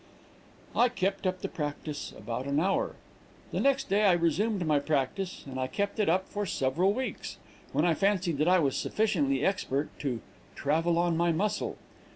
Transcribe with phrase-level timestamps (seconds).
[0.75, 2.95] I kept up the practice about an hour.
[3.51, 7.37] "The next day I resumed my practice, and I kept it up for several weeks,
[7.71, 10.19] when I fancied that I was sufficiently expert to
[10.55, 11.77] 'travel on my muscle.'